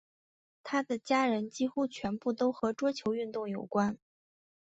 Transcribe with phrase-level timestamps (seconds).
[0.63, 3.99] 她的家人几乎全部都和桌球运动有关。